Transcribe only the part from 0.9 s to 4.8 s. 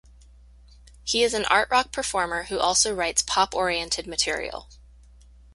He is an art rock performer who also writes pop-oriented material.